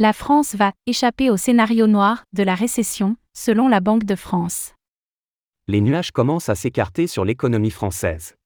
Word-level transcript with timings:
La 0.00 0.12
France 0.12 0.54
va 0.54 0.70
échapper 0.86 1.28
au 1.28 1.36
scénario 1.36 1.88
noir 1.88 2.22
de 2.32 2.44
la 2.44 2.54
récession, 2.54 3.16
selon 3.34 3.66
la 3.66 3.80
Banque 3.80 4.04
de 4.04 4.14
France. 4.14 4.74
Les 5.66 5.80
nuages 5.80 6.12
commencent 6.12 6.48
à 6.48 6.54
s'écarter 6.54 7.08
sur 7.08 7.24
l'économie 7.24 7.72
française. 7.72 8.36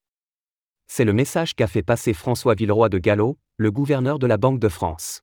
C'est 0.87 1.05
le 1.05 1.13
message 1.13 1.53
qu'a 1.53 1.67
fait 1.67 1.83
passer 1.83 2.13
François 2.13 2.55
Villeroy 2.55 2.89
de 2.89 2.97
Gallo, 2.97 3.37
le 3.57 3.69
gouverneur 3.69 4.17
de 4.17 4.25
la 4.25 4.37
Banque 4.37 4.57
de 4.57 4.67
France. 4.67 5.21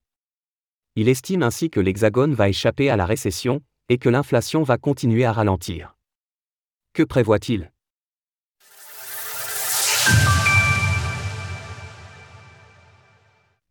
Il 0.95 1.08
estime 1.08 1.43
ainsi 1.43 1.69
que 1.69 1.80
l'Hexagone 1.80 2.33
va 2.33 2.49
échapper 2.49 2.91
à 2.91 2.97
la 2.97 3.07
récession 3.07 3.61
et 3.89 3.99
que 3.99 4.09
l'inflation 4.09 4.62
va 4.62 4.79
continuer 4.79 5.25
à 5.25 5.33
ralentir. 5.33 5.97
Que 6.93 7.03
prévoit-il? 7.03 7.73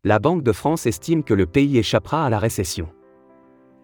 La 0.02 0.18
Banque 0.18 0.42
de 0.42 0.52
France 0.52 0.86
estime 0.86 1.22
que 1.22 1.34
le 1.34 1.44
pays 1.44 1.76
échappera 1.76 2.24
à 2.24 2.30
la 2.30 2.38
récession. 2.38 2.88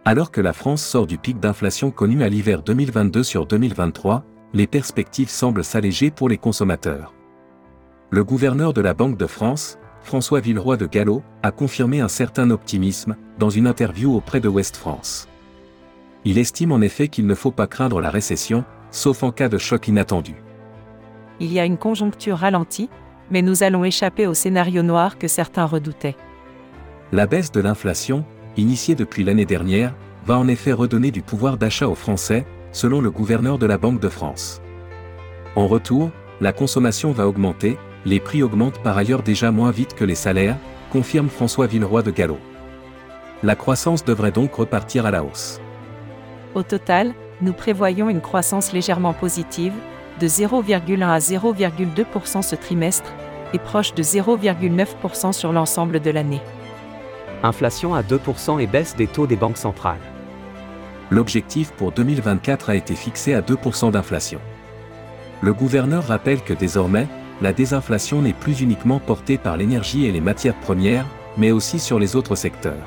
Alors 0.07 0.31
que 0.31 0.41
la 0.41 0.55
France 0.55 0.83
sort 0.83 1.07
du 1.07 1.19
pic 1.19 1.39
d'inflation 1.39 1.91
connu 1.91 2.23
à 2.23 2.31
l'hiver 2.31 2.63
2022 2.63 3.23
sur 3.23 3.45
2023, 3.45 4.25
les 4.55 4.67
perspectives 4.67 5.29
semblent 5.29 5.63
s'alléger 5.63 6.11
pour 6.11 6.31
les 6.31 6.39
consommateurs. 6.39 7.13
Le 8.09 8.25
gouverneur 8.25 8.73
de 8.73 8.81
la 8.81 8.95
Banque 8.95 9.19
de 9.19 9.27
France, 9.27 9.79
François 10.01 10.41
Villeroy 10.41 10.79
de 10.79 10.87
Gallo, 10.87 11.23
a 11.43 11.51
confirmé 11.51 12.01
un 12.01 12.09
certain 12.09 12.49
optimisme 12.49 13.15
dans 13.39 13.51
une 13.51 13.67
interview 13.67 14.17
auprès 14.17 14.41
de 14.41 14.49
West 14.49 14.79
France. 14.79 15.29
Il 16.25 16.39
estime 16.39 16.73
en 16.73 16.81
effet 16.81 17.09
qu'il 17.09 17.27
ne 17.27 17.35
faut 17.35 17.51
pas 17.51 17.67
craindre 17.67 18.01
la 18.01 18.09
récession, 18.09 18.65
sauf 18.91 19.23
en 19.23 19.33
cas 19.33 19.51
de 19.51 19.59
choc 19.59 19.87
inattendu. 19.87 20.37
Il 21.41 21.53
y 21.53 21.61
a 21.61 21.67
une 21.67 21.77
conjoncture 21.77 22.39
ralentie, 22.39 22.89
mais 23.31 23.43
nous 23.43 23.63
allons 23.63 23.85
échapper 23.85 24.27
au 24.27 24.35
scénario 24.35 24.83
noir 24.83 25.19
que 25.19 25.29
certains 25.29 25.65
redoutaient. 25.65 26.17
La 27.13 27.27
baisse 27.27 27.53
de 27.53 27.61
l'inflation, 27.61 28.25
initiée 28.57 28.95
depuis 28.95 29.25
l'année 29.25 29.45
dernière, 29.45 29.95
va 30.25 30.39
en 30.39 30.49
effet 30.49 30.73
redonner 30.73 31.11
du 31.11 31.23
pouvoir 31.23 31.57
d'achat 31.57 31.89
aux 31.89 31.95
Français, 31.95 32.45
selon 32.73 33.01
le 33.01 33.11
gouverneur 33.11 33.59
de 33.59 33.67
la 33.67 33.79
Banque 33.79 34.01
de 34.01 34.09
France. 34.09 34.61
En 35.55 35.67
retour, 35.67 36.11
la 36.41 36.53
consommation 36.53 37.13
va 37.13 37.27
augmenter, 37.27 37.79
les 38.05 38.21
prix 38.21 38.43
augmentent 38.43 38.83
par 38.83 38.99
ailleurs 38.99 39.23
déjà 39.23 39.51
moins 39.51 39.71
vite 39.71 39.95
que 39.95 40.05
les 40.05 40.15
salaires, 40.15 40.57
confirme 40.91 41.29
François 41.29 41.67
Villeroy 41.67 42.03
de 42.03 42.11
Gallo. 42.11 42.39
La 43.43 43.55
croissance 43.55 44.05
devrait 44.05 44.33
donc 44.33 44.55
repartir 44.55 45.07
à 45.07 45.11
la 45.11 45.25
hausse. 45.25 45.61
Au 46.55 46.63
total, 46.63 47.15
nous 47.43 47.53
prévoyons 47.53 48.09
une 48.09 48.21
croissance 48.21 48.73
légèrement 48.73 49.13
positive, 49.13 49.75
de 50.21 50.27
0,1 50.27 51.03
à 51.03 51.19
0,2% 51.19 52.43
ce 52.43 52.57
trimestre, 52.57 53.13
et 53.53 53.59
proche 53.59 53.95
de 53.95 54.03
0,9% 54.03 55.33
sur 55.33 55.53
l'ensemble 55.53 56.01
de 56.01 56.11
l'année. 56.11 56.41
Inflation 57.43 57.95
à 57.95 58.03
2% 58.03 58.61
et 58.61 58.67
baisse 58.67 58.97
des 58.97 59.07
taux 59.07 59.27
des 59.27 59.37
banques 59.37 59.59
centrales. 59.59 60.01
L'objectif 61.11 61.71
pour 61.73 61.93
2024 61.93 62.71
a 62.71 62.75
été 62.75 62.95
fixé 62.95 63.35
à 63.35 63.41
2% 63.41 63.93
d'inflation. 63.93 64.41
Le 65.43 65.53
gouverneur 65.53 66.05
rappelle 66.07 66.43
que 66.43 66.55
désormais, 66.55 67.07
la 67.43 67.53
désinflation 67.53 68.23
n'est 68.23 68.33
plus 68.33 68.61
uniquement 68.61 68.99
portée 68.99 69.39
par 69.39 69.57
l'énergie 69.57 70.07
et 70.07 70.13
les 70.13 70.21
matières 70.21 70.59
premières, 70.59 71.07
mais 71.37 71.51
aussi 71.51 71.79
sur 71.79 71.99
les 71.99 72.17
autres 72.17 72.35
secteurs. 72.35 72.87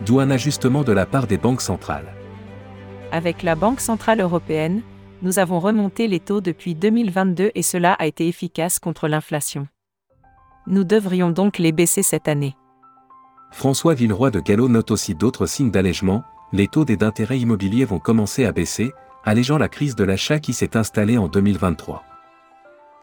D'où 0.00 0.20
un 0.20 0.30
ajustement 0.30 0.82
de 0.82 0.92
la 0.92 1.06
part 1.06 1.26
des 1.26 1.38
banques 1.38 1.62
centrales. 1.62 2.12
Avec 3.12 3.42
la 3.42 3.54
Banque 3.54 3.80
Centrale 3.80 4.20
Européenne, 4.20 4.82
nous 5.22 5.38
avons 5.38 5.60
remonté 5.60 6.08
les 6.08 6.20
taux 6.20 6.40
depuis 6.40 6.74
2022 6.74 7.50
et 7.54 7.62
cela 7.62 7.94
a 7.94 8.06
été 8.06 8.28
efficace 8.28 8.78
contre 8.78 9.08
l'inflation. 9.08 9.66
Nous 10.66 10.84
devrions 10.84 11.30
donc 11.30 11.58
les 11.58 11.72
baisser 11.72 12.02
cette 12.02 12.28
année. 12.28 12.56
François 13.52 13.94
Villeroy 13.94 14.30
de 14.30 14.40
Gallo 14.40 14.68
note 14.68 14.90
aussi 14.90 15.14
d'autres 15.14 15.46
signes 15.46 15.70
d'allègement, 15.70 16.24
les 16.52 16.68
taux 16.68 16.84
des 16.84 16.96
d'intérêt 16.96 17.38
immobiliers 17.38 17.84
vont 17.84 17.98
commencer 17.98 18.44
à 18.44 18.52
baisser, 18.52 18.92
allégeant 19.24 19.58
la 19.58 19.68
crise 19.68 19.96
de 19.96 20.04
l'achat 20.04 20.38
qui 20.38 20.52
s'est 20.52 20.76
installée 20.76 21.18
en 21.18 21.28
2023. 21.28 22.04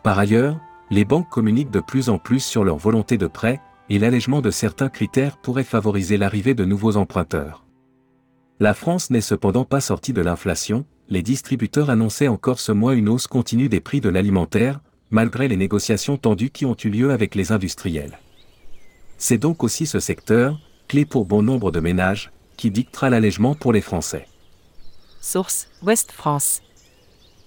Par 0.04 0.20
ailleurs, 0.20 0.60
les 0.90 1.06
banques 1.06 1.30
communiquent 1.30 1.72
de 1.72 1.80
plus 1.80 2.10
en 2.10 2.18
plus 2.18 2.42
sur 2.42 2.64
leur 2.64 2.78
volonté 2.78 3.18
de 3.18 3.28
prêt, 3.28 3.62
et 3.90 4.00
l'allègement 4.00 4.42
de 4.42 4.52
certains 4.52 4.90
critères 4.90 5.38
pourrait 5.38 5.64
favoriser 5.64 6.18
l'arrivée 6.18 6.54
de 6.54 6.66
nouveaux 6.66 6.98
emprunteurs. 6.98 7.66
La 8.60 8.74
France 8.74 9.10
n'est 9.10 9.22
cependant 9.22 9.66
pas 9.66 9.82
sortie 9.82 10.14
de 10.14 10.22
l'inflation, 10.22 10.86
les 11.10 11.22
distributeurs 11.22 11.90
annonçaient 11.90 12.28
encore 12.28 12.60
ce 12.60 12.72
mois 12.72 12.96
une 12.96 13.10
hausse 13.10 13.28
continue 13.28 13.70
des 13.70 13.80
prix 13.80 14.02
de 14.02 14.10
l'alimentaire, 14.10 14.80
malgré 15.12 15.48
les 15.48 15.58
négociations 15.58 16.18
tendues 16.18 16.50
qui 16.50 16.66
ont 16.66 16.76
eu 16.84 16.90
lieu 16.90 17.12
avec 17.12 17.36
les 17.36 17.52
industriels. 17.52 18.20
C'est 19.18 19.38
donc 19.38 19.64
aussi 19.64 19.86
ce 19.86 20.00
secteur, 20.00 20.60
clé 20.88 21.06
pour 21.06 21.26
bon 21.26 21.44
nombre 21.44 21.72
de 21.72 21.80
ménages, 21.80 22.32
qui 22.58 22.72
dictera 22.72 23.10
l'allègement 23.10 23.56
pour 23.56 23.74
les 23.74 23.82
Français. 23.82 24.28
Source 25.22 25.68
Ouest 25.82 26.12
France. 26.12 26.62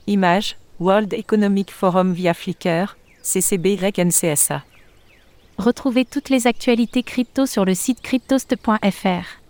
Image 0.06 0.56
World 0.78 1.12
Economic 1.12 1.70
Forum 1.70 2.12
via 2.12 2.34
Flickr, 2.34 2.96
CCBYNCSA. 3.22 4.64
Retrouvez 5.58 6.04
toutes 6.04 6.28
les 6.28 6.46
actualités 6.46 7.02
crypto 7.02 7.46
sur 7.46 7.64
le 7.64 7.74
site 7.74 8.00
cryptost.fr. 8.02 9.40